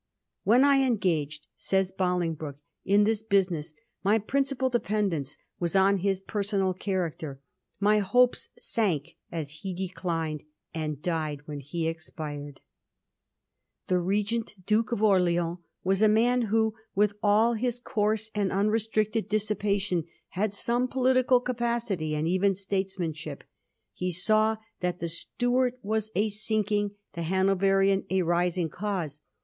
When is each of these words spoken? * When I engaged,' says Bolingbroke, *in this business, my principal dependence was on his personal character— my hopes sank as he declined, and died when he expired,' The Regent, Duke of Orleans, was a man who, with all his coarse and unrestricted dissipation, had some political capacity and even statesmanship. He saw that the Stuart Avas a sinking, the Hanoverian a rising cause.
* 0.25 0.43
When 0.51 0.63
I 0.63 0.81
engaged,' 0.83 1.45
says 1.55 1.91
Bolingbroke, 1.91 2.57
*in 2.83 3.03
this 3.03 3.21
business, 3.21 3.75
my 4.03 4.17
principal 4.17 4.67
dependence 4.67 5.37
was 5.59 5.75
on 5.75 5.97
his 5.99 6.19
personal 6.19 6.73
character— 6.73 7.39
my 7.89 7.99
hopes 7.99 8.49
sank 8.57 9.15
as 9.31 9.59
he 9.61 9.75
declined, 9.75 10.43
and 10.73 11.03
died 11.03 11.41
when 11.45 11.59
he 11.59 11.87
expired,' 11.87 12.61
The 13.89 13.99
Regent, 13.99 14.65
Duke 14.65 14.91
of 14.91 15.03
Orleans, 15.03 15.59
was 15.83 16.01
a 16.01 16.09
man 16.09 16.45
who, 16.49 16.73
with 16.95 17.13
all 17.21 17.53
his 17.53 17.79
coarse 17.79 18.31
and 18.33 18.51
unrestricted 18.51 19.29
dissipation, 19.29 20.05
had 20.29 20.51
some 20.51 20.87
political 20.87 21.39
capacity 21.39 22.15
and 22.15 22.27
even 22.27 22.55
statesmanship. 22.55 23.43
He 23.93 24.11
saw 24.11 24.57
that 24.79 24.99
the 24.99 25.09
Stuart 25.09 25.75
Avas 25.85 26.09
a 26.15 26.29
sinking, 26.29 26.95
the 27.13 27.21
Hanoverian 27.21 28.05
a 28.09 28.23
rising 28.23 28.69
cause. 28.71 29.21